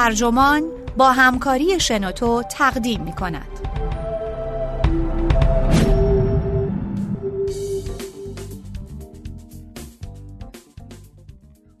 [0.00, 3.46] ترجمان با همکاری شنوتو تقدیم می کند.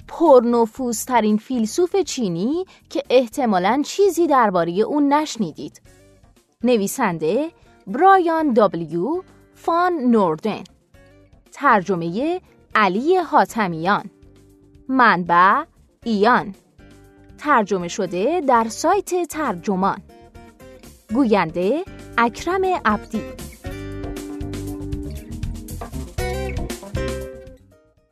[0.08, 5.82] پرنفوذترین فیلسوف چینی که احتمالاً چیزی درباره اون نشنیدید.
[6.64, 7.50] نویسنده
[7.86, 9.22] برایان دابلیو
[9.54, 10.64] فان نوردن
[11.52, 12.40] ترجمه
[12.74, 14.10] علی حاتمیان
[14.88, 15.64] منبع
[16.04, 16.54] ایان
[17.40, 19.98] ترجمه شده در سایت ترجمان
[21.14, 21.84] گوینده
[22.18, 23.22] اکرم عبدی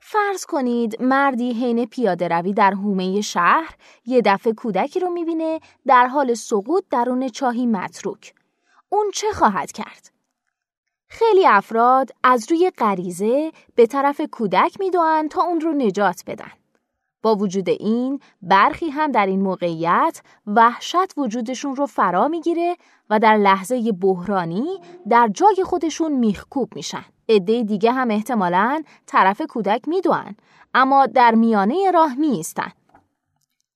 [0.00, 3.74] فرض کنید مردی حین پیاده روی در حومه شهر
[4.06, 8.34] یه دفعه کودکی رو می‌بینه در حال سقوط درون چاهی متروک.
[8.88, 10.10] اون چه خواهد کرد؟
[11.08, 16.52] خیلی افراد از روی غریزه به طرف کودک می‌دوند تا اون رو نجات بدن.
[17.22, 22.76] با وجود این برخی هم در این موقعیت وحشت وجودشون رو فرا می‌گیره
[23.10, 27.04] و در لحظه بحرانی در جای خودشون میخکوب میشن.
[27.28, 30.36] عده دیگه هم احتمالاً طرف کودک میدوان
[30.74, 32.72] اما در میانه راه میستن.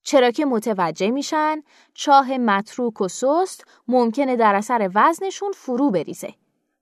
[0.02, 1.62] چرا که متوجه میشن
[1.94, 6.34] چاه متروک و سست ممکنه در اثر وزنشون فرو بریزه.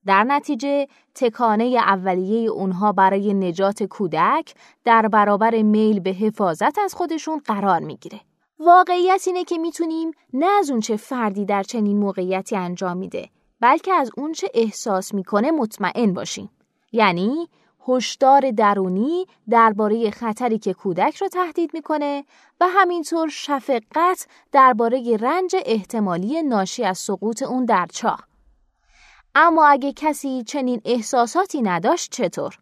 [0.06, 7.38] در نتیجه تکانه اولیه اونها برای نجات کودک در برابر میل به حفاظت از خودشون
[7.44, 8.20] قرار می‌گیره.
[8.58, 13.28] واقعیت اینه که می‌تونیم نه از اونچه فردی در چنین موقعیتی انجام میده
[13.60, 16.50] بلکه از اونچه احساس می‌کنه مطمئن باشیم.
[16.92, 17.48] یعنی
[17.88, 22.24] هشدار درونی درباره خطری که کودک را تهدید می‌کنه
[22.60, 28.29] و همینطور شفقت درباره رنج احتمالی ناشی از سقوط اون در چاه.
[29.34, 32.58] اما اگه کسی چنین احساساتی نداشت چطور؟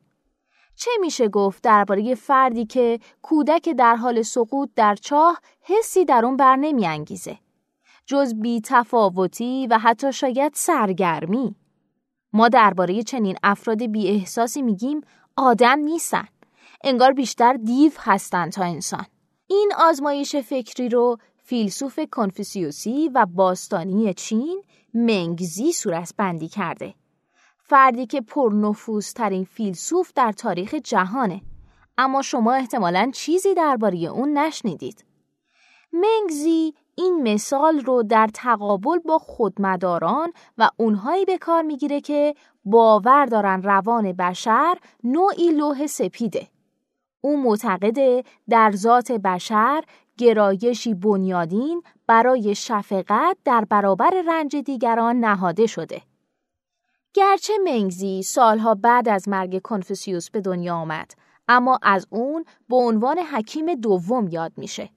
[0.76, 6.36] چه میشه گفت درباره فردی که کودک در حال سقوط در چاه حسی در اون
[6.36, 7.38] بر انگیزه؟
[8.06, 11.56] جز بی تفاوتی و حتی شاید سرگرمی.
[12.32, 15.00] ما درباره چنین افراد بی احساسی میگیم
[15.36, 16.28] آدم نیستن.
[16.84, 19.06] انگار بیشتر دیو هستن تا انسان.
[19.46, 21.18] این آزمایش فکری رو
[21.48, 24.62] فیلسوف کنفوسیوسی و باستانی چین
[24.94, 26.94] منگزی صورت بندی کرده.
[27.58, 31.40] فردی که پرنفوذ ترین فیلسوف در تاریخ جهانه.
[31.98, 35.04] اما شما احتمالا چیزی درباره اون نشنیدید.
[35.92, 43.26] منگزی این مثال رو در تقابل با خودمداران و اونهایی به کار می‌گیره که باور
[43.26, 46.48] دارن روان بشر نوعی لوح سپیده.
[47.20, 49.84] او معتقده در ذات بشر
[50.18, 56.02] گرایشی بنیادین برای شفقت در برابر رنج دیگران نهاده شده.
[57.14, 61.10] گرچه منگزی سالها بعد از مرگ کنفوسیوس به دنیا آمد،
[61.48, 64.90] اما از اون به عنوان حکیم دوم یاد میشه.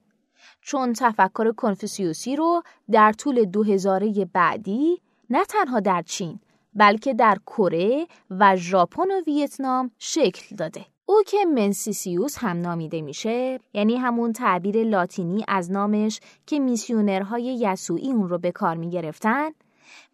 [0.60, 6.40] چون تفکر کنفوسیوسی رو در طول دو هزاره بعدی نه تنها در چین
[6.74, 10.91] بلکه در کره و ژاپن و ویتنام شکل داده.
[11.12, 18.12] او که منسیسیوس هم نامیده میشه یعنی همون تعبیر لاتینی از نامش که میسیونرهای یسوعی
[18.12, 19.50] اون رو به کار می‌گرفتن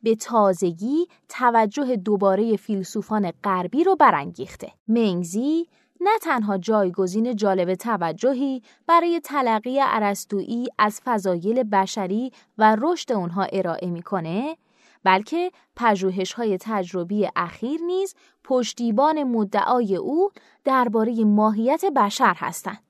[0.03, 4.72] به تازگی توجه دوباره فیلسوفان غربی رو برانگیخته.
[4.88, 5.66] منگزی
[6.00, 13.91] نه تنها جایگزین جالب توجهی برای تلقی ارسطویی از فضایل بشری و رشد اونها ارائه
[13.91, 14.56] می‌کنه
[15.08, 18.14] بلکه پژوهش های تجربی اخیر نیز
[18.44, 20.30] پشتیبان مدعای او
[20.64, 22.82] درباره ماهیت بشر هستند.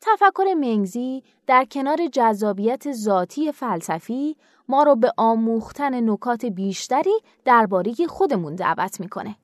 [0.00, 4.36] تفکر منگزی در کنار جذابیت ذاتی فلسفی
[4.68, 9.36] ما را به آموختن نکات بیشتری درباره خودمون دعوت می‌کنه.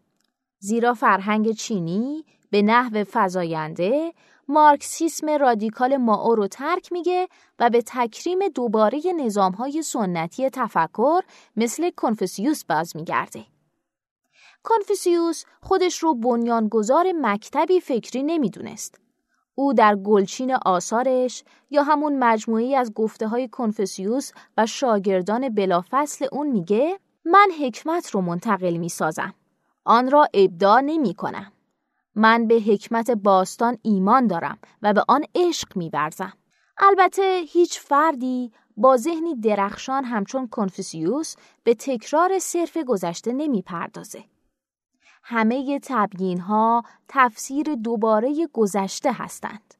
[0.58, 4.12] زیرا فرهنگ چینی به نحو فزاینده
[4.48, 7.28] مارکسیسم رادیکال ماو رو ترک میگه
[7.58, 11.20] و به تکریم دوباره نظامهای سنتی تفکر
[11.56, 13.44] مثل کنفوسیوس باز میگرده.
[14.62, 19.00] کنفوسیوس خودش رو بنیانگذار مکتبی فکری نمی‌دونست.
[19.54, 26.46] او در گلچین آثارش یا همون مجموعی از گفته های کنفوسیوس و شاگردان بلافصل اون
[26.46, 29.34] میگه من حکمت رو منتقل می‌سازم.
[29.84, 31.52] آن را ابداع نمی کنم.
[32.18, 36.32] من به حکمت باستان ایمان دارم و به آن عشق میورزم.
[36.78, 41.34] البته هیچ فردی با ذهنی درخشان همچون کنفوسیوس
[41.64, 44.24] به تکرار صرف گذشته نمی پردازه.
[45.22, 49.74] همه تبیین ها تفسیر دوباره گذشته هستند.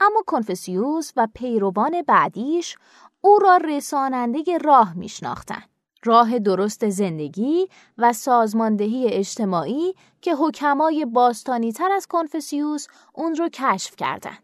[0.00, 2.76] اما کنفوسیوس و پیروان بعدیش
[3.20, 5.75] او را رساننده راه میشناختند.
[6.04, 13.96] راه درست زندگی و سازماندهی اجتماعی که حکمای باستانی تر از کنفوسیوس اون رو کشف
[13.96, 14.42] کردند.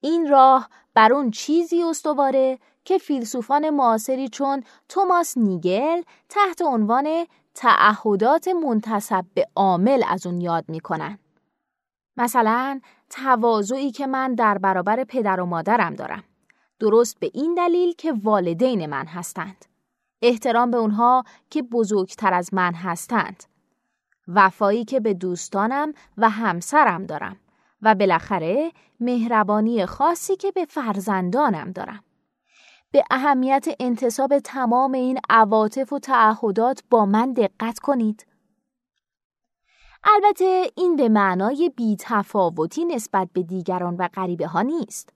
[0.00, 8.48] این راه بر اون چیزی استواره که فیلسوفان معاصری چون توماس نیگل تحت عنوان تعهدات
[8.48, 11.18] منتصب به عامل از اون یاد می‌کنن.
[12.16, 12.80] مثلا
[13.10, 16.24] تواضعی که من در برابر پدر و مادرم دارم.
[16.80, 19.71] درست به این دلیل که والدین من هستند.
[20.22, 23.44] احترام به اونها که بزرگتر از من هستند.
[24.28, 27.36] وفایی که به دوستانم و همسرم دارم
[27.82, 32.04] و بالاخره مهربانی خاصی که به فرزندانم دارم.
[32.90, 38.26] به اهمیت انتصاب تمام این عواطف و تعهدات با من دقت کنید.
[40.04, 45.12] البته این به معنای بیتفاوتی نسبت به دیگران و غریبه ها نیست.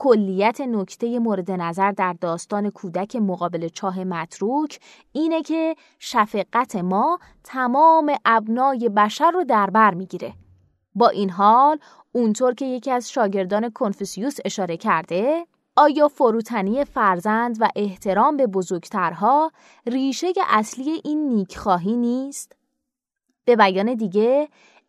[0.00, 4.80] کلیت نکته مورد نظر در داستان کودک مقابل چاه متروک
[5.12, 10.32] اینه که شفقت ما تمام ابنای بشر رو در بر می‌گیره.
[10.94, 11.78] با این حال
[12.12, 15.46] اونطور که یکی از شاگردان کنفوسیوس اشاره کرده
[15.76, 19.52] آیا فروتنی فرزند و احترام به بزرگترها
[19.86, 22.56] ریشه اصلی این نیکخواهی نیست؟
[23.44, 24.48] به بیان دیگه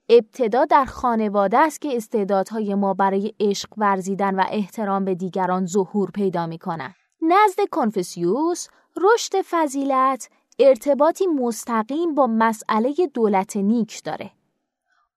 [0.09, 6.11] ابتدا در خانواده است که استعدادهای ما برای عشق ورزیدن و احترام به دیگران ظهور
[6.11, 6.93] پیدا می کنن.
[7.21, 8.67] نزد کنفسیوس
[8.97, 10.29] رشد فضیلت
[10.59, 14.31] ارتباطی مستقیم با مسئله دولت نیک داره.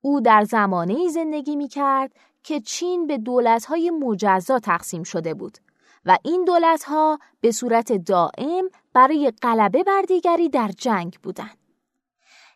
[0.01, 2.13] او در زمانه زندگی می کرد
[2.43, 5.59] که چین به دولتهای مجزا تقسیم شده بود
[6.05, 11.62] و این دولتها به صورت دائم برای غلبه بر دیگری در جنگ بودند.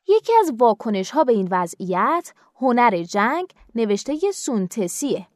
[0.08, 5.26] یکی از واکنش ها به این وضعیت هنر جنگ نوشته سونتسیه.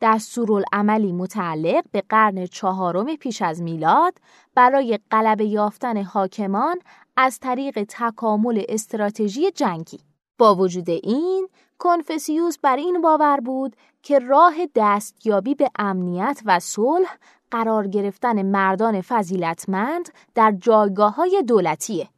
[0.00, 4.14] دستورالعملی متعلق به قرن چهارم پیش از میلاد
[4.54, 6.78] برای غلبه یافتن حاکمان
[7.16, 10.00] از طریق تکامل استراتژی جنگی.
[10.38, 17.18] با وجود این کنفسیوس بر این باور بود که راه دستیابی به امنیت و صلح
[17.50, 22.08] قرار گرفتن مردان فضیلتمند در جایگاه های دولتیه.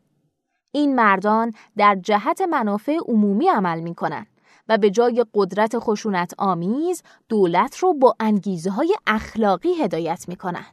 [0.73, 4.27] این مردان در جهت منافع عمومی عمل می کنن
[4.69, 10.67] و به جای قدرت خشونت آمیز دولت رو با انگیزه های اخلاقی هدایت می کنن.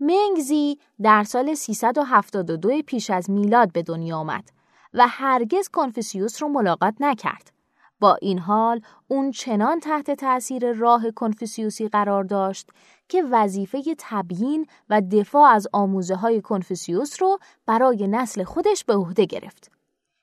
[0.00, 4.48] منگزی در سال 372 پیش از میلاد به دنیا آمد
[4.94, 7.52] و هرگز کنفوسیوس رو ملاقات نکرد.
[8.00, 12.70] با این حال اون چنان تحت تأثیر راه کنفوسیوسی قرار داشت
[13.10, 19.24] که وظیفه تبیین و دفاع از آموزه های کنفوسیوس رو برای نسل خودش به عهده
[19.24, 19.70] گرفت.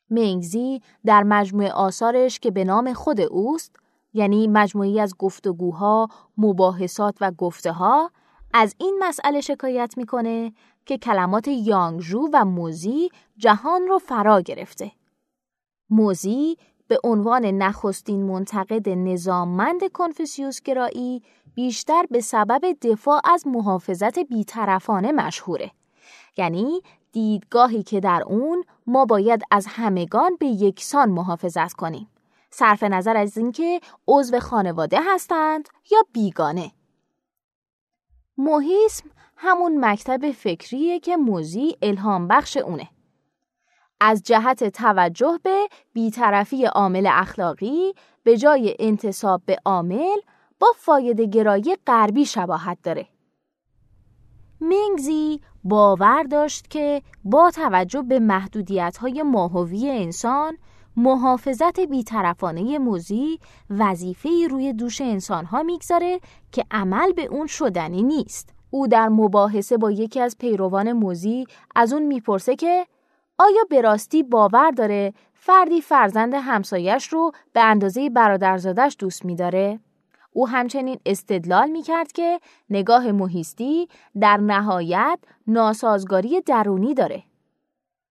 [0.09, 3.75] منگزی در مجموعه آثارش که به نام خود اوست
[4.13, 8.11] یعنی مجموعی از گفتگوها، مباحثات و گفته ها
[8.53, 10.53] از این مسئله شکایت می‌کنه
[10.85, 14.91] که کلمات یانگژو و موزی جهان رو فرا گرفته.
[15.89, 16.57] موزی
[16.87, 21.23] به عنوان نخستین منتقد نظاممند کنفوسیوس گرایی
[21.55, 25.71] بیشتر به سبب دفاع از محافظت بیطرفانه مشهوره.
[26.37, 26.81] یعنی
[27.11, 32.07] دیدگاهی که در اون ما باید از همگان به یکسان محافظت کنیم.
[32.49, 36.71] صرف نظر از اینکه عضو خانواده هستند یا بیگانه.
[38.37, 42.89] موهیسم همون مکتب فکریه که موزی الهام بخش اونه.
[44.01, 50.17] از جهت توجه به بیطرفی عامل اخلاقی به جای انتصاب به عامل
[50.59, 53.07] با فایده گرایی غربی شباهت داره.
[54.61, 60.57] منگزی باور داشت که با توجه به محدودیت های ماهوی انسان
[60.97, 63.39] محافظت بیطرفانه موزی
[63.69, 66.19] وظیفه روی دوش انسان ها می‌گذاره
[66.51, 68.53] که عمل به اون شدنی نیست.
[68.69, 72.87] او در مباحثه با یکی از پیروان موزی از اون می‌پرسه که
[73.37, 79.79] آیا به راستی باور داره فردی فرزند همسایش رو به اندازه برادرزادش دوست میداره؟
[80.31, 82.39] او همچنین استدلال می کرد که
[82.69, 83.89] نگاه محیستی
[84.19, 87.23] در نهایت ناسازگاری درونی داره.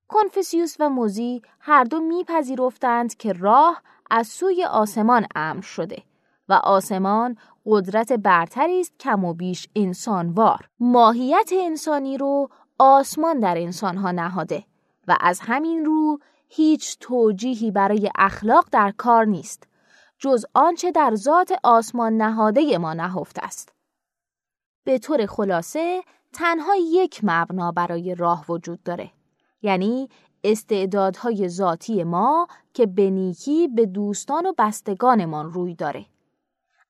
[0.09, 6.03] کنفسیوس و موزی هر دو میپذیرفتند که راه از سوی آسمان امر شده
[6.49, 10.69] و آسمان قدرت برتری است کم و بیش انسانوار.
[10.81, 14.65] ماهیت انسانی رو آسمان در انسانها نهاده
[15.09, 19.67] و از همین رو هیچ توجیهی برای اخلاق در کار نیست
[20.19, 23.73] جز آنچه در ذات آسمان نهاده ما نهفته است.
[24.85, 29.11] به طور خلاصه تنها یک مبنا برای راه وجود داره
[29.63, 30.09] یعنی
[30.45, 36.07] استعدادهای ذاتی ما که به نیکی به دوستان و بستگانمان روی داره.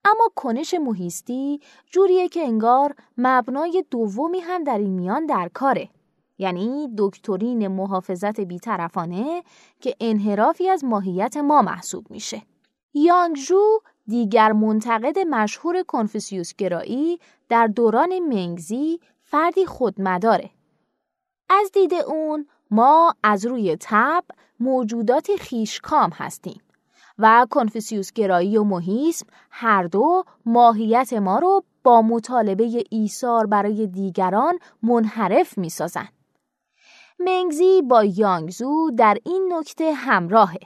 [0.05, 5.89] اما کنش محیستی جوریه که انگار مبنای دومی هم در این میان در کاره.
[6.39, 9.43] یعنی دکترین محافظت بیطرفانه
[9.81, 12.43] که انحرافی از ماهیت ما محسوب میشه.
[12.95, 20.51] یانگجو دیگر منتقد مشهور کنفوسیوس گرایی در دوران منگزی فردی خودمداره.
[21.51, 24.25] از دید اون ما از روی تب
[24.61, 26.61] موجوداتی خیشکام هستیم
[27.19, 34.59] و کنفوسیوس گرایی و موهیسم هر دو ماهیت ما رو با مطالبه ایثار برای دیگران
[34.83, 36.09] منحرف می سازن.
[37.19, 40.59] منگزی با یانگزو در این نکته همراهه.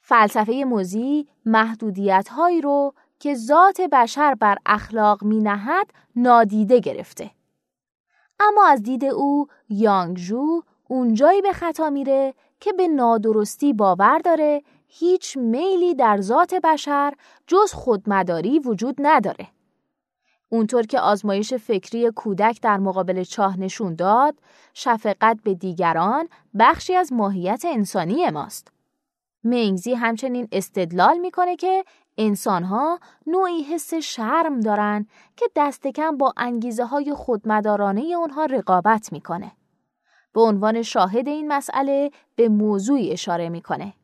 [0.00, 5.86] فلسفه موزی محدودیت هایی رو که ذات بشر بر اخلاق می نهد
[6.16, 7.30] نادیده گرفته.
[8.40, 15.36] اما از دید او یانگجو اونجایی به خطا میره که به نادرستی باور داره هیچ
[15.36, 17.14] میلی در ذات بشر
[17.46, 19.48] جز خودمداری وجود نداره.
[20.54, 24.34] اونطور که آزمایش فکری کودک در مقابل چاه نشون داد،
[24.74, 28.72] شفقت به دیگران بخشی از ماهیت انسانی ماست.
[29.44, 31.84] منگزی همچنین استدلال می‌کنه که
[32.18, 35.06] انسانها نوعی حس شرم دارن
[35.36, 39.52] که دست کم با انگیزه های خودمدارانه اونها رقابت می‌کنه.
[40.32, 43.94] به عنوان شاهد این مسئله به موضوعی اشاره می‌کنه.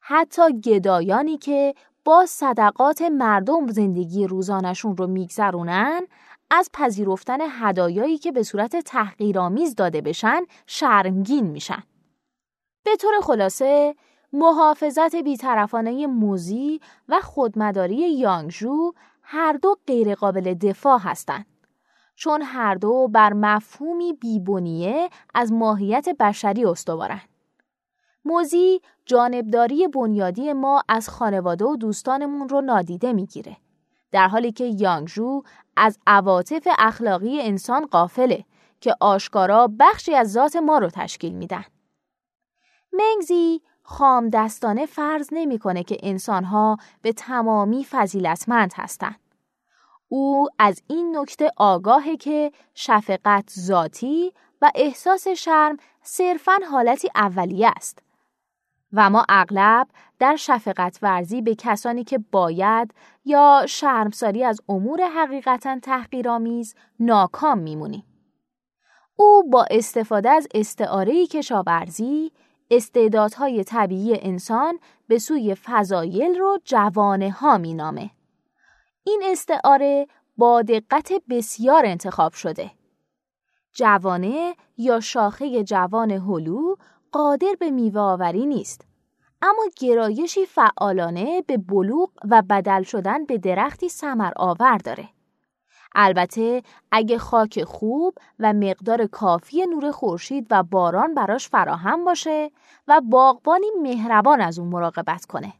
[0.00, 6.06] حتی گدایانی که با صدقات مردم زندگی روزانشون رو میگذرونن
[6.50, 11.82] از پذیرفتن هدایایی که به صورت تحقیرآمیز داده بشن شرمگین میشن.
[12.84, 13.94] به طور خلاصه
[14.32, 18.92] محافظت بیطرفانه موزی و خودمداری یانگجو
[19.22, 21.46] هر دو غیرقابل دفاع هستند.
[22.16, 27.33] چون هر دو بر مفهومی بیبونیه از ماهیت بشری استوارند.
[28.24, 33.56] موزی جانبداری بنیادی ما از خانواده و دوستانمون رو نادیده می‌گیره.
[34.12, 35.42] در حالی که یانگجو
[35.76, 38.44] از عواطف اخلاقی انسان قافله
[38.80, 41.64] که آشکارا بخشی از ذات ما رو تشکیل میدن.
[42.92, 49.20] منگزی خام دستانه فرض نمی‌کنه که انسانها به تمامی فضیلتمند هستند.
[50.08, 58.03] او از این نکته آگاهه که شفقت ذاتی و احساس شرم صرفاً حالتی اولیه است.
[58.94, 59.86] و ما اغلب
[60.18, 68.04] در شفقت ورزی به کسانی که باید یا شرمساری از امور حقیقتا تحقیرآمیز ناکام میمونیم.
[69.16, 72.32] او با استفاده از استعاره کشاورزی
[72.70, 78.10] استعدادهای طبیعی انسان به سوی فضایل رو جوانه ها می نامه.
[79.04, 82.70] این استعاره با دقت بسیار انتخاب شده.
[83.72, 86.74] جوانه یا شاخه جوان هلو
[87.14, 88.84] قادر به میوه آوری نیست.
[89.42, 95.08] اما گرایشی فعالانه به بلوغ و بدل شدن به درختی سمر آور داره.
[95.94, 102.50] البته اگه خاک خوب و مقدار کافی نور خورشید و باران براش فراهم باشه
[102.88, 105.52] و باغبانی مهربان از اون مراقبت کنه.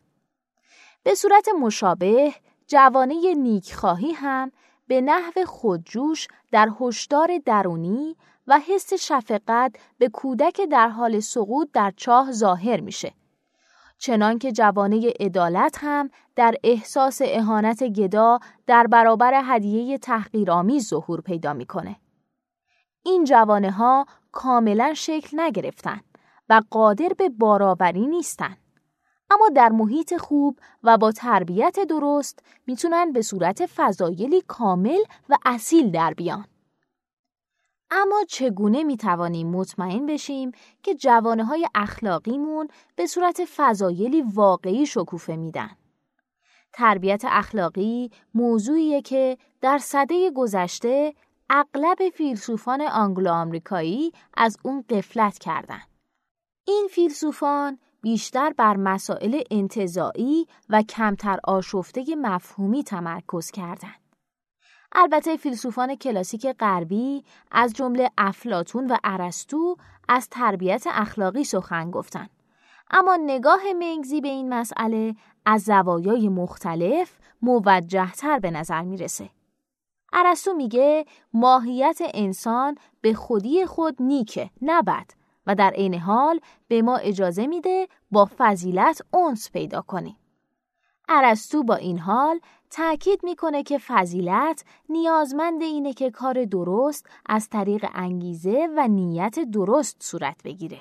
[1.02, 2.34] به صورت مشابه
[2.66, 4.52] جوانه نیکخواهی هم
[4.86, 11.92] به نحو خودجوش در هشدار درونی و حس شفقت به کودک در حال سقوط در
[11.96, 13.12] چاه ظاهر میشه.
[13.98, 21.52] چنان که جوانه عدالت هم در احساس اهانت گدا در برابر هدیه تحقیرآمیز ظهور پیدا
[21.52, 21.96] می‌کنه.
[23.02, 26.00] این جوانه ها کاملا شکل نگرفتن
[26.48, 28.56] و قادر به بارآوری نیستن.
[29.30, 35.90] اما در محیط خوب و با تربیت درست می‌تونن به صورت فضایلی کامل و اصیل
[35.90, 36.44] در بیان.
[37.96, 45.36] اما چگونه می توانیم مطمئن بشیم که جوانه های اخلاقیمون به صورت فضایلی واقعی شکوفه
[45.36, 45.70] میدن؟
[46.72, 51.14] تربیت اخلاقی موضوعیه که در صده گذشته
[51.50, 55.88] اغلب فیلسوفان آنگلو آمریکایی از اون قفلت کردند.
[56.66, 64.03] این فیلسوفان بیشتر بر مسائل انتظاعی و کمتر آشفته مفهومی تمرکز کردند.
[64.94, 69.76] البته فیلسوفان کلاسیک غربی از جمله افلاتون و ارسطو
[70.08, 72.30] از تربیت اخلاقی سخن گفتند.
[72.90, 75.14] اما نگاه منگزی به این مسئله
[75.46, 79.30] از زوایای مختلف موجهتر به نظر می‌رسه.
[80.12, 84.82] ارسطو میگه ماهیت انسان به خودی خود نیکه نه
[85.46, 90.16] و در عین حال به ما اجازه میده با فضیلت اونس پیدا کنیم.
[91.08, 92.40] ارسطو با این حال
[92.76, 99.96] تأکید می‌کنه که فضیلت نیازمند اینه که کار درست از طریق انگیزه و نیت درست
[100.00, 100.80] صورت بگیره.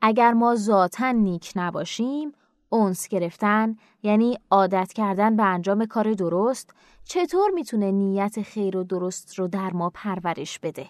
[0.00, 2.32] اگر ما ذاتا نیک نباشیم،
[2.68, 9.38] اونس گرفتن یعنی عادت کردن به انجام کار درست چطور می‌تونه نیت خیر و درست
[9.38, 10.86] رو در ما پرورش بده؟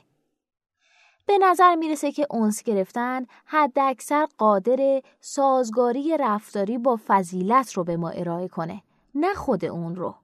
[1.26, 7.97] به نظر می‌رسه که اونس گرفتن حد اکثر قادر سازگاری رفتاری با فضیلت رو به
[7.97, 8.83] ما ارائه کنه
[9.14, 10.14] نه خود اون رو.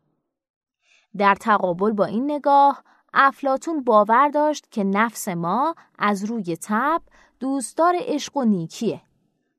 [1.17, 2.83] در تقابل با این نگاه
[3.15, 7.03] افلاتون باور داشت که نفس ما از روی تب
[7.41, 9.01] دوستدار عشق و نیکیه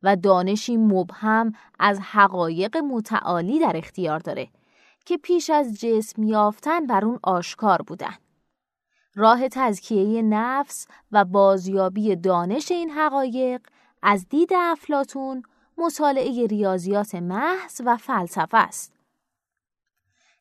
[0.04, 4.48] و دانشی مبهم از حقایق متعالی در اختیار داره
[5.06, 8.16] که پیش از جسم یافتن بر اون آشکار بودن.
[9.16, 13.62] راه تزکیه نفس و بازیابی دانش این حقایق
[14.02, 15.44] از دید افلاتون
[15.78, 18.97] مطالعه ریاضیات محض و فلسفه است.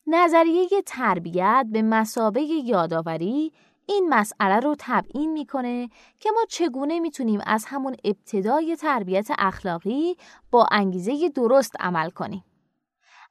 [0.06, 3.52] نظریه تربیت به مسابه یادآوری
[3.86, 5.88] این مسئله رو تبیین می‌کنه
[6.20, 10.16] که ما چگونه می‌تونیم از همون ابتدای تربیت اخلاقی
[10.50, 12.44] با انگیزه درست عمل کنیم.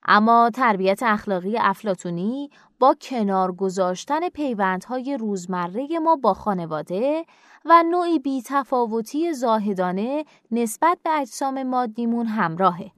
[0.07, 7.25] اما تربیت اخلاقی افلاتونی با کنار گذاشتن پیوندهای روزمره ما با خانواده
[7.65, 12.91] و نوعی بیتفاوتی زاهدانه نسبت به اجسام مادیمون همراهه.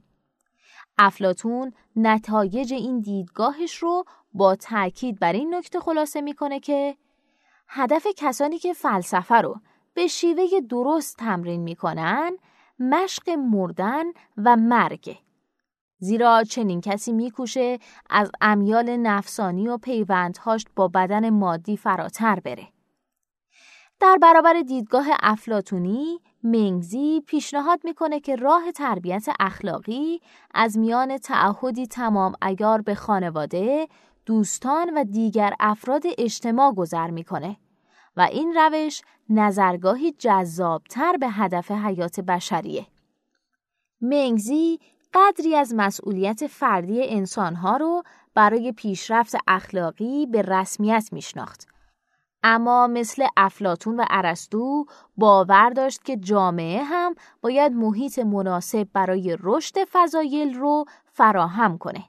[0.98, 6.96] افلاتون نتایج این دیدگاهش رو با تاکید بر این نکته خلاصه می‌کنه که
[7.68, 9.60] هدف کسانی که فلسفه رو
[9.94, 12.36] به شیوه درست تمرین می‌کنن
[12.78, 14.04] مشق مردن
[14.36, 15.18] و مرگ
[15.98, 17.78] زیرا چنین کسی میکوشه
[18.10, 22.68] از امیال نفسانی و پیوندهاش با بدن مادی فراتر بره.
[24.00, 30.20] در برابر دیدگاه افلاتونی منگزی پیشنهاد می‌کنه که راه تربیت اخلاقی
[30.54, 33.88] از میان تعهدی تمام ایار به خانواده،
[34.26, 37.56] دوستان و دیگر افراد اجتماع گذر می‌کنه
[38.16, 42.86] و این روش نظرگاهی جذابتر به هدف حیات بشریه.
[44.00, 44.80] منگزی
[45.14, 48.02] قدری از مسئولیت فردی انسانها رو
[48.34, 51.68] برای پیشرفت اخلاقی به رسمیت میشناخت
[52.50, 54.86] اما مثل افلاتون و ارسطو
[55.16, 62.04] باور داشت که جامعه هم باید محیط مناسب برای رشد فضایل رو فراهم کنه.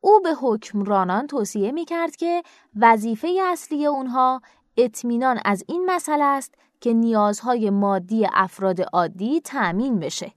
[0.00, 2.42] او به حکمرانان توصیه می کرد که
[2.76, 4.40] وظیفه اصلی اونها
[4.76, 10.32] اطمینان از این مسئله است که نیازهای مادی افراد عادی تأمین بشه.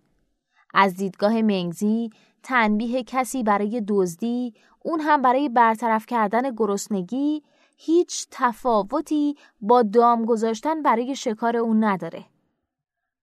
[0.74, 2.10] از دیدگاه منگزی
[2.44, 7.44] تنبیه کسی برای دزدی اون هم برای برطرف کردن گرسنگی
[7.78, 12.26] هیچ تفاوتی با دام گذاشتن برای شکار اون نداره.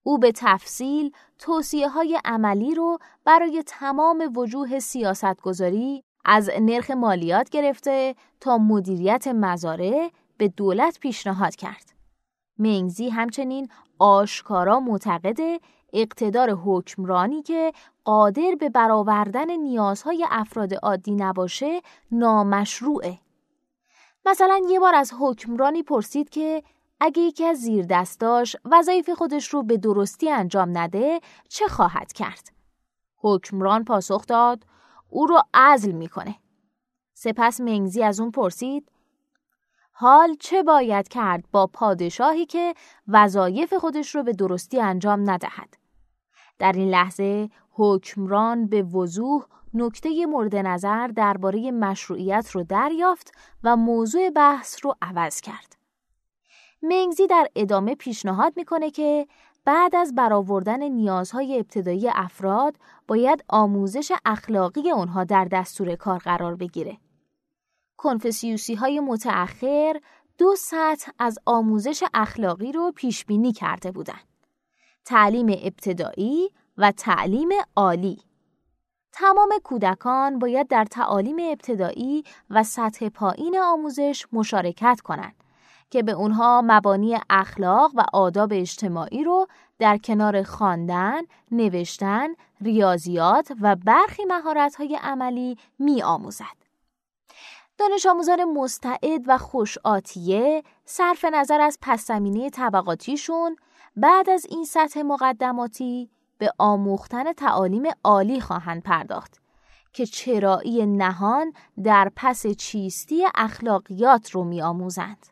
[0.02, 7.50] او به تفصیل توصیه های عملی رو برای تمام وجوه سیاست گذاری از نرخ مالیات
[7.50, 11.92] گرفته تا مدیریت مزاره به دولت پیشنهاد کرد.
[12.58, 15.60] منگزی همچنین آشکارا معتقد
[15.92, 17.72] اقتدار حکمرانی که
[18.04, 21.80] قادر به برآوردن نیازهای افراد عادی نباشه
[22.12, 23.18] نامشروعه.
[24.26, 26.62] مثلا یه بار از حکمرانی پرسید که
[27.00, 32.52] اگه یکی از زیر دستاش وظایف خودش رو به درستی انجام نده چه خواهد کرد؟
[33.16, 34.64] حکمران پاسخ داد
[35.08, 36.36] او رو عزل می‌کنه.
[37.14, 38.92] سپس منگزی از اون پرسید
[39.92, 42.74] حال چه باید کرد با پادشاهی که
[43.08, 45.76] وظایف خودش رو به درستی انجام ندهد؟
[46.58, 53.32] در این لحظه حکمران به وضوح نکته مورد نظر درباره مشروعیت رو دریافت
[53.64, 55.76] و موضوع بحث رو عوض کرد.
[56.82, 59.26] منگزی در ادامه پیشنهاد می‌کنه که
[59.64, 62.76] بعد از برآوردن نیازهای ابتدایی افراد
[63.08, 66.98] باید آموزش اخلاقی اونها در دستور کار قرار بگیره.
[67.96, 70.00] کنفسیوسی های متأخر
[70.38, 74.28] دو سطح از آموزش اخلاقی رو پیش بینی کرده بودند.
[75.04, 78.18] تعلیم ابتدایی و تعلیم عالی
[79.12, 85.34] تمام کودکان باید در تعالیم ابتدایی و سطح پایین آموزش مشارکت کنند
[85.90, 89.46] که به اونها مبانی اخلاق و آداب اجتماعی رو
[89.78, 92.28] در کنار خواندن، نوشتن،
[92.60, 96.62] ریاضیات و برخی مهارت‌های عملی می آموزد.
[97.78, 103.56] دانش آموزان مستعد و خوش آتیه صرف نظر از پس زمینه طبقاتیشون
[103.96, 106.10] بعد از این سطح مقدماتی
[106.42, 109.40] به آموختن تعالیم عالی خواهند پرداخت
[109.92, 111.52] که چرایی نهان
[111.84, 115.26] در پس چیستی اخلاقیات رو می آموزند.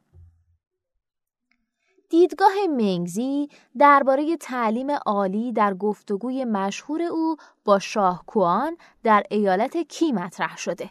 [2.11, 10.13] دیدگاه منگزی درباره تعلیم عالی در گفتگوی مشهور او با شاه کوان در ایالت کی
[10.13, 10.91] مطرح شده.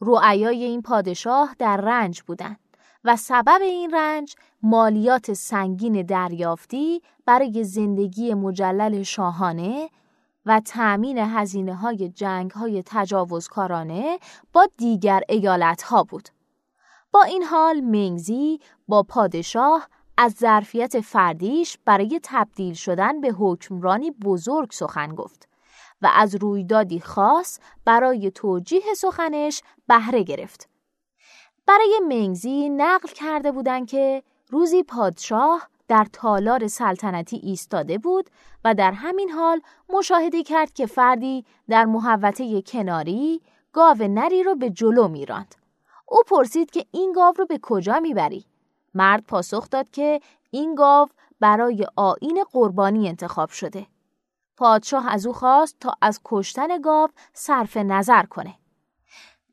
[0.00, 2.67] رعایای این پادشاه در رنج بودند.
[3.04, 9.90] و سبب این رنج مالیات سنگین دریافتی برای زندگی مجلل شاهانه
[10.46, 14.18] و تأمین هزینه های جنگ های تجاوزکارانه
[14.52, 16.28] با دیگر ایالت ها بود.
[17.12, 24.70] با این حال منگزی با پادشاه از ظرفیت فردیش برای تبدیل شدن به حکمرانی بزرگ
[24.72, 25.48] سخن گفت
[26.02, 30.67] و از رویدادی خاص برای توجیه سخنش بهره گرفت.
[31.68, 38.30] برای منگزی نقل کرده بودند که روزی پادشاه در تالار سلطنتی ایستاده بود
[38.64, 43.40] و در همین حال مشاهده کرد که فردی در محوطه کناری
[43.72, 45.54] گاو نری رو به جلو میراند.
[46.06, 48.44] او پرسید که این گاو رو به کجا می‌بری؟
[48.94, 51.08] مرد پاسخ داد که این گاو
[51.40, 53.86] برای آین قربانی انتخاب شده.
[54.56, 58.54] پادشاه از او خواست تا از کشتن گاو صرف نظر کنه.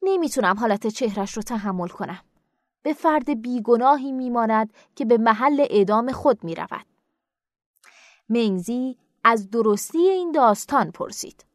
[0.06, 2.20] نمی‌تونم حالت چهرش رو تحمل کنم.
[2.84, 6.86] به فرد بیگناهی میماند که به محل اعدام خود می‌رود.
[8.30, 11.46] منگزی از درستی این داستان پرسید.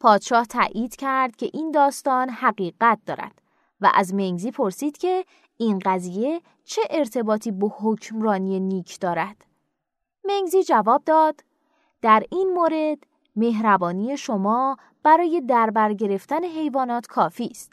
[0.00, 3.42] پادشاه تایید کرد که این داستان حقیقت دارد
[3.80, 5.24] و از منگزی پرسید که
[5.56, 9.36] این قضیه چه ارتباطی به حکمرانی نیک دارد؟
[10.24, 11.44] منگزی جواب داد
[12.02, 12.98] در این مورد
[13.36, 17.72] مهربانی شما برای دربر گرفتن حیوانات کافی است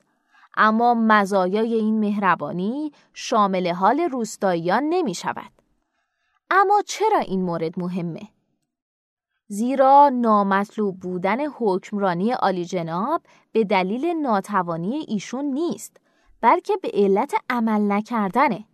[0.57, 5.51] اما مزایای این مهربانی شامل حال روستاییان نمی شود.
[6.51, 8.21] اما چرا این مورد مهمه؟
[9.47, 15.97] زیرا نامطلوب بودن حکمرانی عالی جناب به دلیل ناتوانی ایشون نیست
[16.41, 18.65] بلکه به علت عمل نکردنه.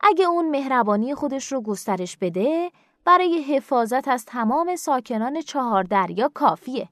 [0.00, 2.70] اگه اون مهربانی خودش رو گسترش بده
[3.04, 6.88] برای حفاظت از تمام ساکنان چهار دریا کافیه.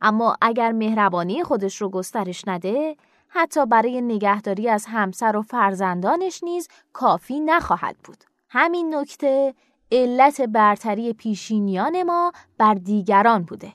[0.00, 2.96] اما اگر مهربانی خودش رو گسترش نده
[3.28, 8.24] حتی برای نگهداری از همسر و فرزندانش نیز کافی نخواهد بود.
[8.48, 9.54] همین نکته
[9.92, 13.72] علت برتری پیشینیان ما بر دیگران بوده.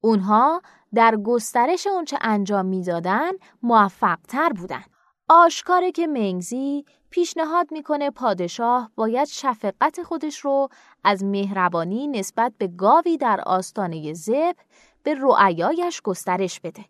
[0.00, 0.62] اونها
[0.94, 3.30] در گسترش اونچه انجام می‌دادن
[3.62, 4.82] موفق تر بودن.
[5.28, 10.68] آشکاره که منگزی پیشنهاد می‌کنه پادشاه باید شفقت خودش رو
[11.04, 14.54] از مهربانی نسبت به گاوی در آستانه زب
[15.02, 16.84] به رعیایش گسترش بده.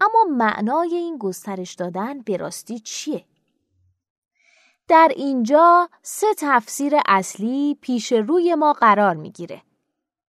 [0.00, 3.24] اما معنای این گسترش دادن به راستی چیه؟
[4.88, 9.62] در اینجا سه تفسیر اصلی پیش روی ما قرار می‌گیره.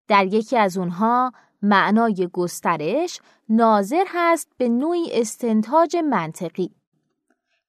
[0.09, 6.75] در یکی از اونها معنای گسترش ناظر هست به نوعی استنتاج منطقی.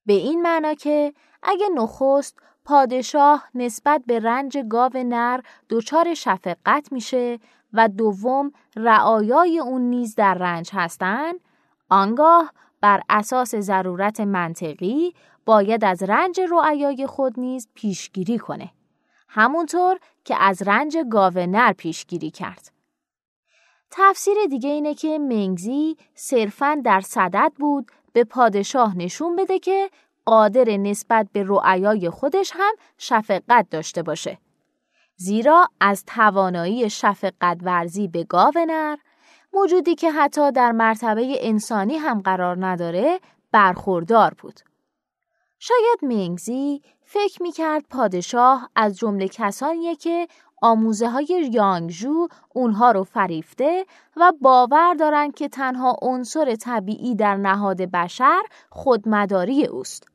[0.05, 7.39] به این معنا که اگه نخست پادشاه نسبت به رنج گاو نر دچار شفقت میشه
[7.73, 11.34] و دوم رعایای اون نیز در رنج هستن
[11.89, 15.13] آنگاه بر اساس ضرورت منطقی
[15.45, 18.71] باید از رنج رعایای خود نیز پیشگیری کنه
[19.27, 22.71] همونطور که از رنج گاو نر پیشگیری کرد
[23.91, 29.89] تفسیر دیگه اینه که منگزی صرفاً در صدد بود به پادشاه نشون بده که
[30.25, 34.38] قادر نسبت به رعایای خودش هم شفقت داشته باشه.
[35.21, 38.97] زیرا از توانایی شفقت ورزی به گاو نر
[39.53, 43.19] موجودی که حتی در مرتبه انسانی هم قرار نداره
[43.51, 44.60] برخوردار بود.
[45.60, 50.27] شاید منگزی فکر می کرد پادشاه از جمله کسانیه که
[50.62, 53.86] آموزه های یانگجو اونها رو فریفته
[54.17, 60.08] و باور دارند که تنها عنصر طبیعی در نهاد بشر خودمداری اوست.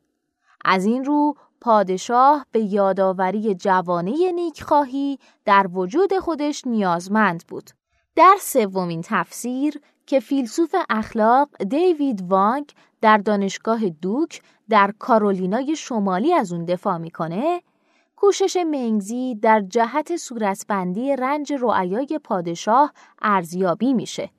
[0.65, 7.71] از این رو پادشاه به یادآوری جوانه نیکخواهی در وجود خودش نیازمند بود.
[8.17, 16.53] در سومین تفسیر که فیلسوف اخلاق دیوید وانگ در دانشگاه دوک در کارولینای شمالی از
[16.53, 17.63] اون دفاع می‌کنه
[18.17, 24.31] کوشش منگزی در جهت صورتبندی رنج رعایای پادشاه ارزیابی میشه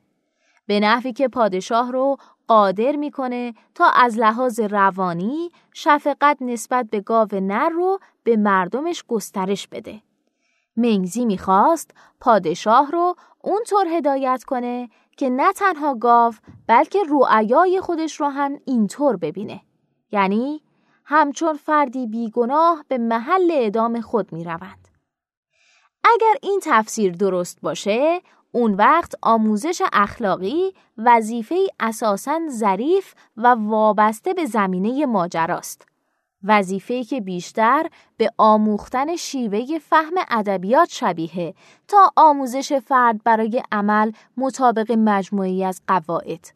[0.68, 7.28] به نحوی که پادشاه رو قادر می‌کنه تا از لحاظ روانی شفقت نسبت به گاو
[7.34, 10.02] نر رو به مردمش گسترش بده.
[10.78, 16.34] منگزی می‌خواست پادشاه رو اونطور هدایت کنه که نه تنها گاو
[16.68, 19.62] بلکه رعایای خودش رو هم اینطور ببینه.
[20.12, 20.62] یعنی
[21.06, 24.88] همچون فردی بیگناه به محل اعدام خود می‌روند.
[26.04, 28.22] اگر این تفسیر درست باشه
[28.56, 35.88] اون وقت آموزش اخلاقی وظیفه اساساً ظریف و وابسته به زمینه ماجراست.
[36.44, 41.54] وظیفه‌ای که بیشتر به آموختن شیوه فهم ادبیات شبیه
[41.88, 46.48] تا آموزش فرد برای عمل مطابق مجموعی از قواعد.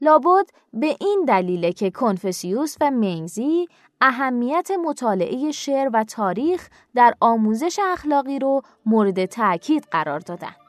[0.00, 3.68] لابد به این دلیل که کنفسیوس و منگزی
[4.00, 10.61] اهمیت مطالعه شعر و تاریخ در آموزش اخلاقی رو مورد تأکید قرار دادن.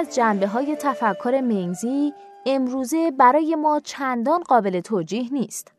[0.00, 2.12] از جنبه های تفکر منگزی
[2.46, 5.72] امروزه برای ما چندان قابل توجیه نیست.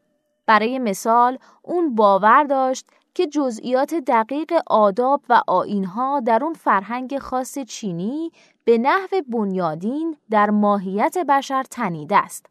[0.45, 7.59] برای مثال اون باور داشت که جزئیات دقیق آداب و آینها در اون فرهنگ خاص
[7.59, 8.31] چینی
[8.63, 12.45] به نحو بنیادین در ماهیت بشر تنیده است.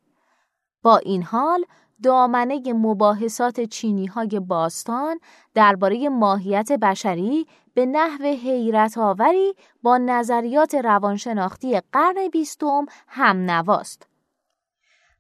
[0.83, 1.65] با این حال
[2.03, 5.21] دامنه مباحثات چینی های باستان
[5.55, 14.07] درباره ماهیت بشری به نحو حیرت آوری با نظریات روانشناختی قرن بیستم هم نواست.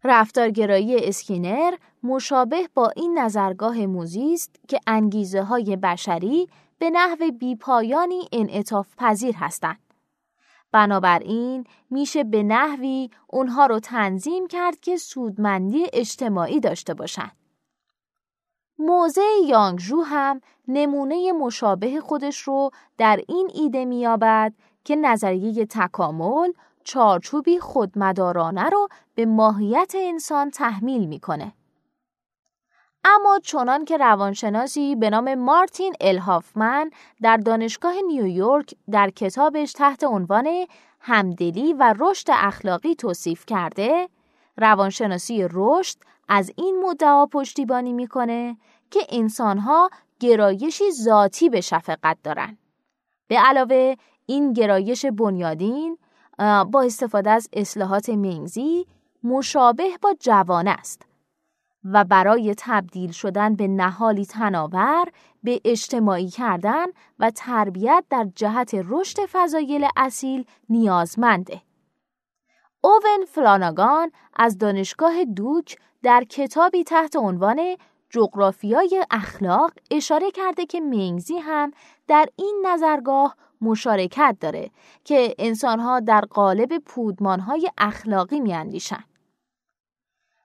[0.04, 8.28] رفتارگرایی اسکینر مشابه با این نظرگاه موزی است که انگیزه های بشری به نحو بیپایانی
[8.32, 9.78] انعطاف پذیر هستند.
[10.72, 17.39] بنابراین میشه به نحوی اونها رو تنظیم کرد که سودمندی اجتماعی داشته باشند.
[18.80, 24.52] موزه یانگجو هم نمونه مشابه خودش رو در این ایده میابد
[24.84, 26.52] که نظریه تکامل
[26.84, 31.52] چارچوبی خودمدارانه رو به ماهیت انسان تحمیل می‌کنه.
[33.04, 36.90] اما چنان که روانشناسی به نام مارتین الهافمن
[37.22, 40.66] در دانشگاه نیویورک در کتابش تحت عنوان
[41.00, 44.08] همدلی و رشد اخلاقی توصیف کرده
[44.56, 45.96] روانشناسی رشد
[46.32, 48.56] از این مدعا پشتیبانی می‌کنه
[48.90, 49.90] که انسانها
[50.20, 52.58] گرایشی ذاتی به شفقت دارن
[53.28, 55.98] به علاوه این گرایش بنیادین
[56.70, 58.86] با استفاده از اصلاحات منگزی
[59.24, 61.06] مشابه با جوان است
[61.84, 65.08] و برای تبدیل شدن به نهالی تناور
[65.42, 66.86] به اجتماعی کردن
[67.18, 71.62] و تربیت در جهت رشد فضایل اصیل نیازمنده.
[72.82, 77.76] اوون فلاناگان از دانشگاه دوک در کتابی تحت عنوان
[78.10, 81.72] جغرافیای اخلاق اشاره کرده که منگزی هم
[82.08, 84.70] در این نظرگاه مشارکت داره
[85.04, 89.04] که انسانها در قالب پودمانهای اخلاقی میاندیشند.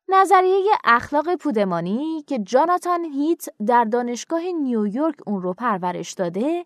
[0.09, 6.65] نظریه اخلاق پودمانی که جاناتان هیت در دانشگاه نیویورک اون رو پرورش داده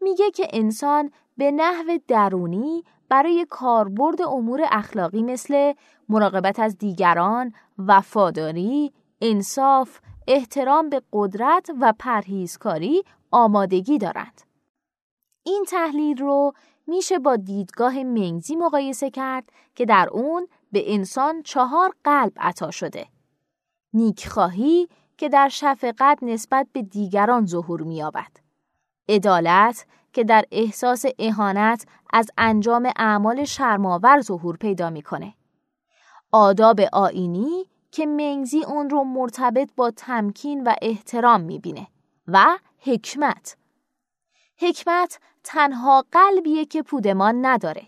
[0.00, 5.72] میگه که انسان به نحو درونی برای کاربرد امور اخلاقی مثل
[6.08, 14.40] مراقبت از دیگران، وفاداری، انصاف، احترام به قدرت و پرهیزکاری آمادگی دارند.
[15.42, 16.52] این تحلیل رو
[16.86, 23.06] میشه با دیدگاه منگزی مقایسه کرد که در اون به انسان چهار قلب عطا شده.
[23.92, 28.30] نیکخواهی که در شفقت نسبت به دیگران ظهور می‌یابد.
[29.08, 35.34] عدالت که در احساس اهانت از انجام اعمال شرماور ظهور پیدا می‌کنه.
[36.32, 41.86] آداب آینی که منگزی اون رو مرتبط با تمکین و احترام می‌بینه
[42.28, 43.56] و حکمت
[44.58, 47.82] حکمت تنها قلبیه که پودمان نداره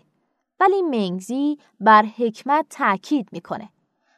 [0.59, 3.69] ولی منگزی بر حکمت تاکید می‌کنه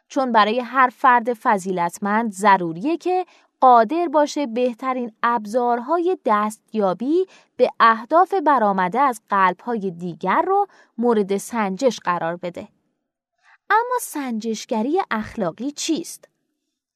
[0.08, 3.26] چون برای هر فرد فضیلتمند ضروریه که
[3.60, 7.26] قادر باشه بهترین ابزارهای دستیابی
[7.58, 12.68] به اهداف برآمده از قلبهای دیگر رو مورد سنجش قرار بده.
[13.70, 16.30] اما سنجشگری اخلاقی چیست؟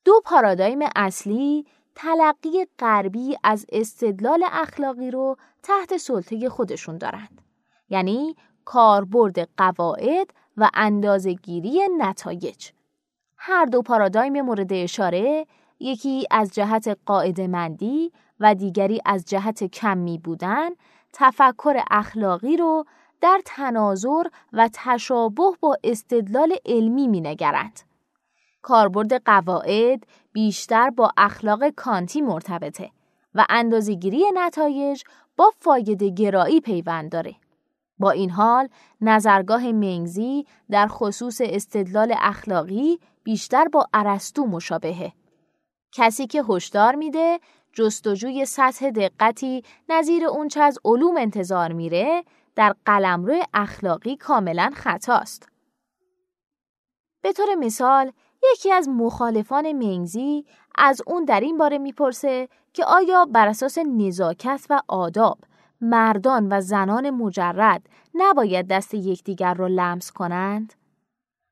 [0.05, 7.41] دو پارادایم اصلی تلقی غربی از استدلال اخلاقی رو تحت سلطه خودشون دارند.
[7.89, 12.69] یعنی کاربرد قواعد و اندازهگیری نتایج.
[13.37, 15.45] هر دو پارادایم مورد اشاره
[15.79, 20.69] یکی از جهت قاعده مندی و دیگری از جهت کمی بودن
[21.13, 22.85] تفکر اخلاقی رو
[23.21, 27.79] در تناظر و تشابه با استدلال علمی می نگرند.
[28.61, 32.91] کاربرد قواعد بیشتر با اخلاق کانتی مرتبطه
[33.35, 35.03] و اندازگیری نتایج
[35.37, 37.35] با فایده گرایی پیوند داره.
[37.99, 38.69] با این حال
[39.01, 45.13] نظرگاه منگزی در خصوص استدلال اخلاقی بیشتر با ارسطو مشابهه.
[45.91, 47.39] کسی که هشدار میده
[47.73, 52.23] جستجوی سطح دقتی نظیر اونچه از علوم انتظار میره
[52.55, 55.49] در قلمرو اخلاقی کاملا خطاست.
[57.21, 58.11] به طور مثال
[58.51, 64.65] یکی از مخالفان منگزی از اون در این باره می‌پرسه که آیا بر اساس نزاکت
[64.69, 65.39] و آداب
[65.81, 70.73] مردان و زنان مجرد نباید دست یکدیگر را لمس کنند؟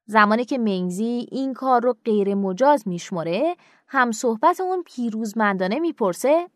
[0.05, 3.55] زمانی که منگزی این کار رو غیر مجاز میشمره
[3.87, 6.49] هم صحبت اون پیروزمندانه می‌پرسه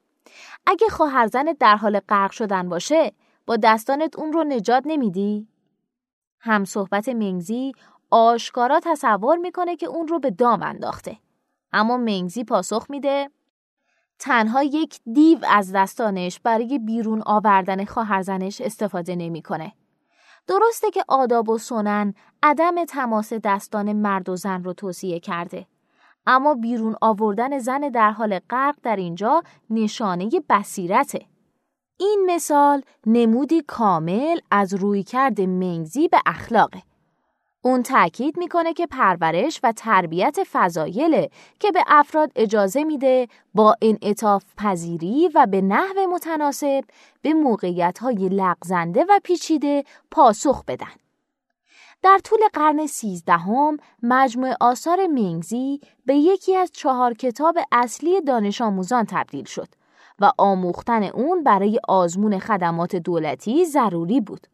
[0.65, 3.11] اگه خواهرزن در حال غرق شدن باشه
[3.45, 5.47] با دستانت اون رو نجات نمیدی؟
[6.39, 7.71] هم صحبت منگزی
[8.09, 11.17] آشکارا تصور می‌کنه که اون رو به دام انداخته
[11.73, 13.29] اما منگزی پاسخ میده
[14.19, 19.73] تنها یک دیو از دستانش برای بیرون آوردن خواهرزنش استفاده نمی‌کنه.
[20.47, 22.13] درسته که آداب و سنن
[22.43, 25.65] عدم تماس دستان مرد و زن رو توصیه کرده.
[26.25, 31.25] اما بیرون آوردن زن در حال غرق در اینجا نشانه بصیرته.
[31.97, 36.81] این مثال نمودی کامل از رویکرد منگزی به اخلاقه.
[37.63, 41.29] اون تاکید می‌کنه که پرورش و تربیت فضایله
[41.59, 46.83] که به افراد اجازه میده با انعطاف پذیری و به نحو متناسب
[47.21, 51.00] به موقعیت های لغزنده و پیچیده پاسخ بدن.
[52.03, 59.05] در طول قرن سیزدهم مجموع آثار مینگزی به یکی از چهار کتاب اصلی دانش آموزان
[59.05, 59.67] تبدیل شد
[60.19, 64.47] و آموختن اون برای آزمون خدمات دولتی ضروری بود.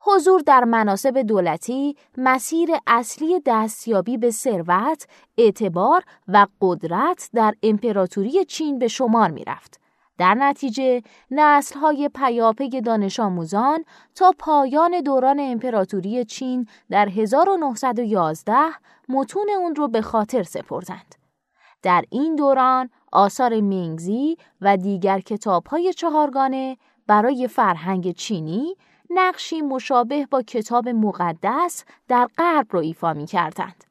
[0.00, 5.06] حضور در مناسب دولتی مسیر اصلی دستیابی به ثروت،
[5.38, 9.83] اعتبار و قدرت در امپراتوری چین به شمار می رفت.
[10.18, 18.54] در نتیجه نسلهای پیاپی دانش آموزان تا پایان دوران امپراتوری چین در 1911
[19.08, 21.14] متون اون رو به خاطر سپردند.
[21.82, 28.76] در این دوران آثار مینگزی و دیگر کتابهای چهارگانه برای فرهنگ چینی
[29.10, 33.84] نقشی مشابه با کتاب مقدس در غرب را ایفا می کردند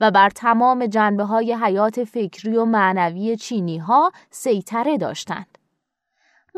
[0.00, 5.57] و بر تمام جنبه های حیات فکری و معنوی چینی ها سیطره داشتند.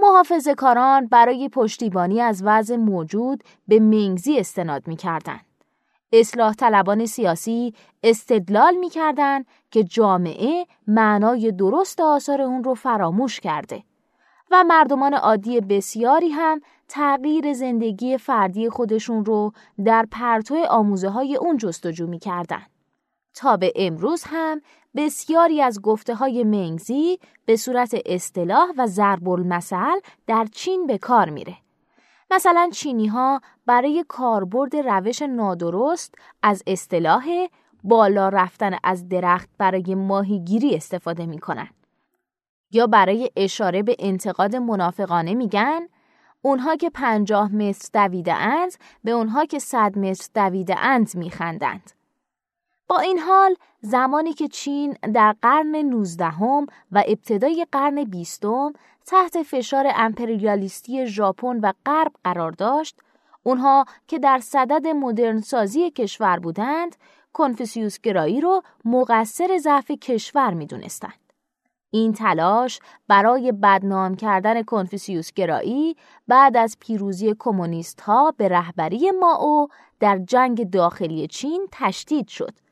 [0.03, 5.47] محافظ کاران برای پشتیبانی از وضع موجود به منگزی استناد می کردند.
[6.13, 13.83] اصلاح طلبان سیاسی استدلال می کردن که جامعه معنای درست آثار اون رو فراموش کرده
[14.51, 19.53] و مردمان عادی بسیاری هم تغییر زندگی فردی خودشون رو
[19.85, 22.63] در پرتو آموزه های اون جستجو می کردن.
[23.35, 24.63] تا به امروز هم
[24.97, 31.31] بسیاری از گفته های منگزی به صورت اصطلاح و ضرب المثل در چین به کار
[31.31, 31.57] میره.
[32.31, 37.47] مثلا چینی ها برای کاربرد روش نادرست از اصطلاح
[37.85, 41.69] بالا رفتن از درخت برای ماهیگیری استفاده می‌کنن.
[42.73, 45.81] یا برای اشاره به انتقاد منافقانه میگن
[46.43, 48.73] اونها که پنجاه متر دویده اند
[49.05, 51.91] به اونها که صد متر دویده اند میخندند.
[52.91, 58.73] با این حال زمانی که چین در قرن نوزدهم و ابتدای قرن بیستم
[59.07, 63.01] تحت فشار امپریالیستی ژاپن و غرب قرار داشت
[63.43, 66.97] اونها که در صدد مدرن سازی کشور بودند
[67.33, 71.33] کنفوسیوس گرایی رو مقصر ضعف کشور می‌دونستند.
[71.91, 75.97] این تلاش برای بدنام کردن کنفوسیوس گرایی
[76.29, 79.69] بعد از پیروزی کمونیست ها به رهبری ماو
[80.01, 82.70] در جنگ داخلی چین تشدید شد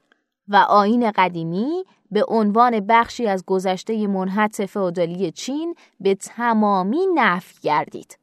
[0.49, 8.19] و آین قدیمی به عنوان بخشی از گذشته منحط فئودالی چین به تمامی نفی گردید.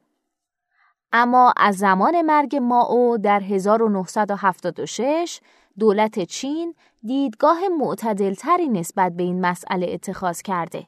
[1.11, 5.39] اما از زمان مرگ ماو در 1976
[5.79, 10.87] دولت چین دیدگاه معتدلتری نسبت به این مسئله اتخاذ کرده.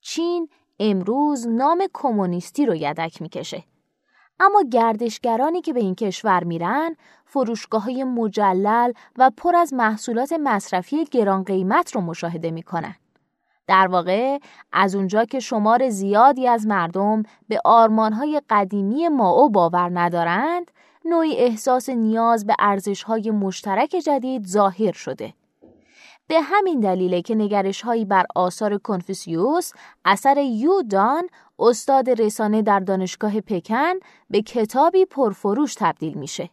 [0.00, 0.48] چین
[0.80, 3.64] امروز نام کمونیستی رو یدک می‌کشه.
[4.40, 11.04] اما گردشگرانی که به این کشور میرن فروشگاه های مجلل و پر از محصولات مصرفی
[11.04, 12.94] گران قیمت رو مشاهده می‌کنن.
[13.66, 14.38] در واقع
[14.72, 20.70] از اونجا که شمار زیادی از مردم به آرمانهای قدیمی ماو باور ندارند،
[21.04, 25.32] نوعی احساس نیاز به ارزشهای مشترک جدید ظاهر شده.
[26.30, 29.72] به همین دلیله که نگرش هایی بر آثار کنفوسیوس
[30.04, 33.94] اثر یو دان استاد رسانه در دانشگاه پکن
[34.30, 36.50] به کتابی پرفروش تبدیل میشه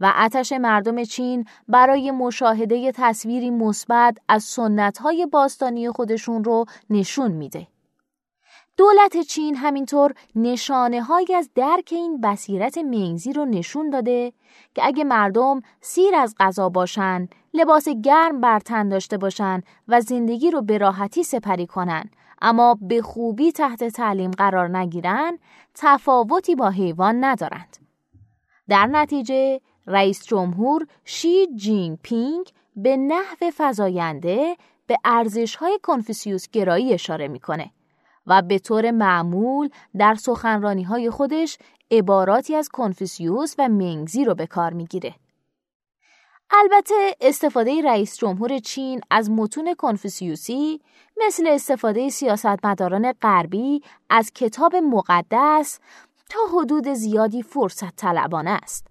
[0.00, 7.32] و آتش مردم چین برای مشاهده تصویری مثبت از سنت های باستانی خودشون رو نشون
[7.32, 7.66] میده.
[8.76, 14.32] دولت چین همینطور نشانه های از درک این بصیرت منگزی رو نشون داده
[14.74, 20.50] که اگه مردم سیر از غذا باشن، لباس گرم بر تن داشته باشن و زندگی
[20.50, 22.10] رو به راحتی سپری کنن
[22.42, 25.38] اما به خوبی تحت تعلیم قرار نگیرن
[25.74, 27.76] تفاوتی با حیوان ندارند.
[28.68, 32.46] در نتیجه رئیس جمهور شی جین پینگ
[32.76, 34.56] به نحو فزاینده
[34.86, 37.70] به ارزش های کنفوسیوس گرایی اشاره می‌کنه
[38.26, 39.68] و به طور معمول
[39.98, 41.58] در سخنرانی های خودش
[41.90, 45.14] عباراتی از کنفوسیوس و منگزی رو به کار می‌گیره.
[46.50, 50.80] البته استفاده رئیس جمهور چین از متون کنفوسیوسی
[51.26, 55.78] مثل استفاده سیاستمداران غربی از کتاب مقدس
[56.30, 58.86] تا حدود زیادی فرصت طلبانه است.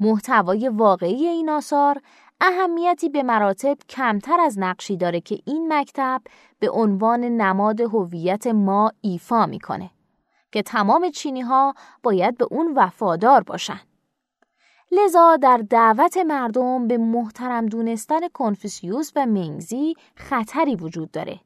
[0.00, 2.00] محتوای واقعی این آثار
[2.40, 6.22] اهمیتی به مراتب کمتر از نقشی داره که این مکتب
[6.58, 9.90] به عنوان نماد هویت ما ایفا می‌کنه
[10.52, 13.80] که تمام چینی ها باید به اون وفادار باشن.
[14.92, 21.40] لذا در دعوت مردم به محترم دونستن کنفوسیوس و منگزی خطری وجود داره.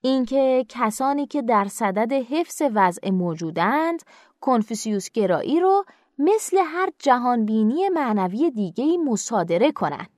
[0.00, 4.02] اینکه کسانی که در صدد حفظ وضع موجودند
[4.40, 5.84] کنفوسیوس گرایی رو
[6.22, 10.10] مثل هر جهانبینی معنوی دیگهی مصادره کنند.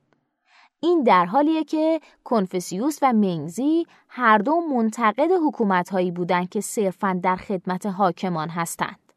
[0.80, 7.36] این در حالیه که کنفسیوس و منگزی هر دو منتقد حکومتهایی بودند که صرفا در
[7.36, 9.12] خدمت حاکمان هستند.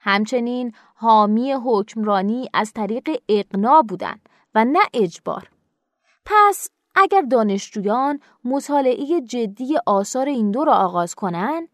[0.00, 5.50] همچنین حامی حکمرانی از طریق اقنا بودند و نه اجبار.
[6.24, 11.68] پس اگر دانشجویان مطالعه جدی آثار این دو را آغاز کنند،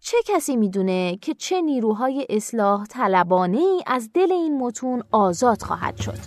[0.00, 6.18] چه کسی می‌دونه که چه نیروهای اصلاح طلبانه از دل این متون آزاد خواهد شد؟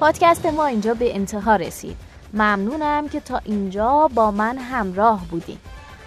[0.00, 1.96] پادکست ما اینجا به انتها رسید
[2.34, 5.58] ممنونم که تا اینجا با من همراه بودین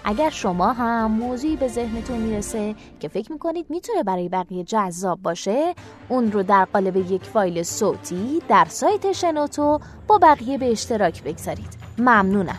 [0.04, 5.74] اگر شما هم موضوعی به ذهنتون می‌رسه که فکر می‌کنید می‌تونه برای بقیه جذاب باشه
[6.08, 11.78] اون رو در قالب یک فایل صوتی در سایت شنوتو با بقیه به اشتراک بگذارید.
[11.98, 12.58] ممنونم.